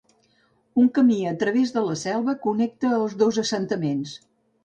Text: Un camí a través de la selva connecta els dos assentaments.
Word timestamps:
Un 0.83 0.87
camí 0.95 1.17
a 1.31 1.33
través 1.43 1.73
de 1.75 1.83
la 1.89 1.97
selva 2.05 2.35
connecta 2.47 2.93
els 3.01 3.15
dos 3.23 3.39
assentaments. 3.45 4.17